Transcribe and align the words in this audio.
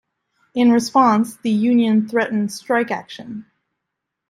In 0.55 0.71
response, 0.71 1.35
the 1.35 1.51
Union 1.51 2.07
threatened 2.07 2.51
strike 2.51 2.89
action. 2.89 3.45